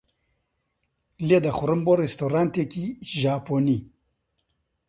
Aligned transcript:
لێدەخوڕم 1.27 1.81
بۆ 1.85 1.93
ڕێستۆرانتێکی 2.01 2.85
ژاپۆنی. 3.21 3.79